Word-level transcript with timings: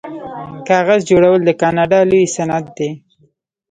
کاغذ 0.67 1.01
جوړول 1.09 1.39
د 1.45 1.49
کاناډا 1.61 1.99
لوی 2.09 2.25
صنعت 2.35 2.65
دی. 2.77 2.89